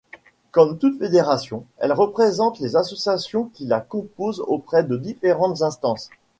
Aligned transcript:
Comme 0.49 0.79
toute 0.79 0.97
fédération, 0.97 1.63
elle 1.77 1.93
représente 1.93 2.57
les 2.57 2.75
associations 2.75 3.51
qui 3.53 3.65
la 3.67 3.79
composent 3.79 4.39
auprès 4.39 4.83
de 4.83 4.97
différentes 4.97 5.61
instances. 5.61 6.09